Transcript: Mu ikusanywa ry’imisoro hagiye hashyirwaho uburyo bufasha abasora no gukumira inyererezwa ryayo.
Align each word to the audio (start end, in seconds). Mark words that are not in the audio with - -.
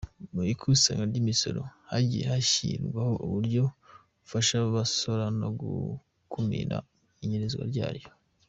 Mu 0.33 0.41
ikusanywa 0.53 1.05
ry’imisoro 1.11 1.61
hagiye 1.91 2.23
hashyirwaho 2.31 3.13
uburyo 3.25 3.63
bufasha 4.21 4.55
abasora 4.67 5.25
no 5.39 5.49
gukumira 5.59 6.77
inyererezwa 7.23 7.63
ryayo. 7.73 8.07